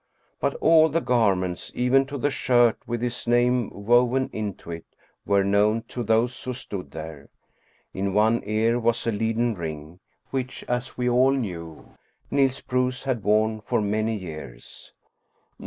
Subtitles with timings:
[0.39, 4.87] But all the garments, even to the shirt with his name woven into it,
[5.27, 7.29] were known to those who stood there.
[7.93, 9.99] In one ear was a leaden ring,
[10.31, 11.87] which, as we all knew,
[12.31, 14.91] Niels Bruus had worn for many years.